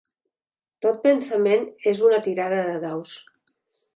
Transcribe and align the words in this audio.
Tot 0.85 0.95
pensament 1.03 1.67
és 1.93 2.01
una 2.09 2.21
tirada 2.29 2.65
de 2.71 2.75
daus». 2.89 3.15